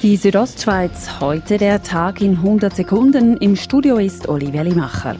Die 0.00 0.16
Südostschweiz, 0.16 1.18
heute 1.18 1.58
der 1.58 1.82
Tag 1.82 2.20
in 2.20 2.36
100 2.36 2.76
Sekunden. 2.76 3.36
Im 3.38 3.56
Studio 3.56 3.96
ist 3.96 4.28
Olivia 4.28 4.62
Limacher. 4.62 5.16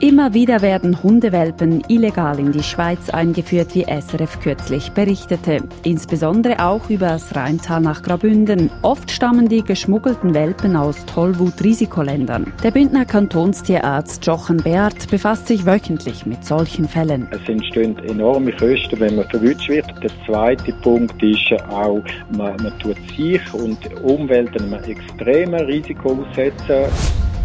Immer 0.00 0.34
wieder 0.34 0.60
werden 0.60 1.02
Hundewelpen 1.02 1.82
illegal 1.88 2.38
in 2.38 2.52
die 2.52 2.62
Schweiz 2.62 3.08
eingeführt, 3.08 3.74
wie 3.74 3.84
SRF 3.84 4.40
kürzlich 4.40 4.92
berichtete. 4.92 5.60
Insbesondere 5.84 6.62
auch 6.62 6.90
über 6.90 7.06
das 7.08 7.34
Rheintal 7.34 7.80
nach 7.80 8.02
Grabünden. 8.02 8.70
Oft 8.82 9.10
stammen 9.10 9.48
die 9.48 9.64
geschmuggelten 9.64 10.34
Welpen 10.34 10.76
aus 10.76 11.06
Tollwut-Risikoländern. 11.06 12.52
Der 12.62 12.72
Bündner 12.72 13.06
Kantonstierarzt 13.06 14.26
Jochen 14.26 14.58
Beat 14.58 15.10
befasst 15.10 15.46
sich 15.46 15.64
wöchentlich 15.64 16.26
mit 16.26 16.44
solchen 16.44 16.86
Fällen. 16.86 17.26
Es 17.30 17.48
entstehen 17.48 17.98
enorme 18.00 18.52
Kosten, 18.52 19.00
wenn 19.00 19.16
man 19.16 19.28
verwünscht 19.30 19.70
wird. 19.70 19.86
Der 20.02 20.10
zweite 20.26 20.74
Punkt 20.82 21.22
ist 21.22 21.52
auch, 21.70 22.04
man, 22.36 22.54
man 22.56 22.78
tut 22.80 22.98
sich 23.16 23.40
und 23.54 23.78
Umwelt 24.02 24.60
einem 24.60 24.74
extremen 24.74 25.64
Risiko 25.64 26.22
aussetzen. 26.28 26.84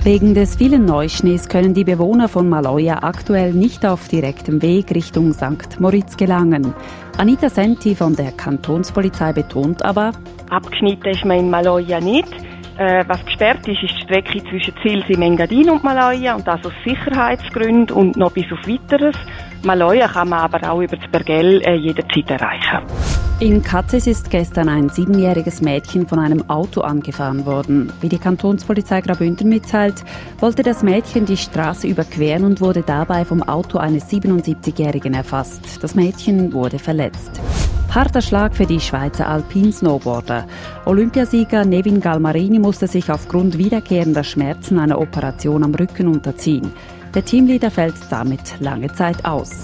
Wegen 0.04 0.34
des 0.34 0.56
vielen 0.56 0.86
Neuschnees 0.86 1.48
können 1.48 1.76
die 1.76 1.84
Bewohner 1.84 2.28
von 2.28 2.50
Maloja 2.50 3.04
aktuell 3.04 3.54
nicht 3.54 3.86
auf 3.86 4.08
direktem 4.08 4.60
Weg 4.64 4.90
Richtung 4.96 5.32
St. 5.32 5.80
Moritz 5.80 6.18
gelangen. 6.18 6.74
Anita 7.20 7.50
Senti 7.50 7.94
von 7.94 8.16
der 8.16 8.32
Kantonspolizei 8.32 9.32
betont 9.32 9.86
aber, 9.86 10.12
abgeschnitten 10.50 11.08
ist 11.08 11.24
man 11.24 11.38
in 11.38 11.50
Maloja 11.52 12.00
nicht. 12.00 12.34
Äh, 12.80 13.04
was 13.08 13.24
gesperrt 13.26 13.68
ist, 13.68 13.84
ist 13.84 13.94
die 13.96 14.02
Strecke 14.02 14.44
zwischen 14.46 14.74
Zilsi, 14.82 15.16
Mengadin 15.16 15.70
und 15.70 15.84
Maloja 15.84 16.34
und 16.34 16.48
das 16.48 16.66
aus 16.66 16.74
Sicherheitsgründen 16.84 17.96
und 17.96 18.18
noch 18.18 18.32
bis 18.32 18.52
auf 18.52 18.68
weiteres. 18.68 19.16
Maloja 19.64 20.08
kann 20.08 20.30
man 20.30 20.40
aber 20.40 20.68
auch 20.68 20.82
über 20.82 20.98
das 20.98 21.12
Bergell 21.12 21.62
äh, 21.62 21.76
jederzeit 21.76 22.32
erreichen. 22.32 23.21
In 23.42 23.64
Katzis 23.64 24.06
ist 24.06 24.30
gestern 24.30 24.70
ein 24.70 24.90
siebenjähriges 24.90 25.62
Mädchen 25.62 26.06
von 26.06 26.20
einem 26.20 26.48
Auto 26.48 26.82
angefahren 26.82 27.44
worden. 27.48 27.92
Wie 28.00 28.08
die 28.08 28.20
Kantonspolizei 28.20 29.02
Graubünden 29.02 29.50
mitteilt, 29.50 30.04
wollte 30.38 30.62
das 30.62 30.84
Mädchen 30.84 31.26
die 31.26 31.38
Straße 31.38 31.88
überqueren 31.88 32.44
und 32.44 32.62
wurde 32.62 32.84
dabei 32.84 33.26
vom 33.26 33.42
Auto 33.42 33.80
eines 33.80 34.06
77-Jährigen 34.12 35.16
erfasst. 35.16 35.82
Das 35.82 35.96
Mädchen 35.96 36.54
wurde 36.54 36.78
verletzt. 36.78 37.42
Harter 37.90 38.22
Schlag 38.22 38.56
für 38.56 38.68
die 38.68 38.80
Schweizer 38.80 39.28
Alpinsnowboarder. 39.28 40.46
Olympiasieger 40.86 41.66
Nevin 41.66 42.00
Galmarini 42.00 42.60
musste 42.60 42.86
sich 42.86 43.12
aufgrund 43.12 43.58
wiederkehrender 43.58 44.24
Schmerzen 44.24 44.78
einer 44.78 45.02
Operation 45.02 45.64
am 45.64 45.74
Rücken 45.74 46.08
unterziehen. 46.08 46.72
Der 47.16 47.26
Teamleader 47.26 47.72
fällt 47.72 47.96
damit 48.12 48.60
lange 48.60 48.94
Zeit 48.94 49.26
aus. 49.26 49.64